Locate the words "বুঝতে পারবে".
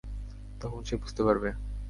0.97-1.49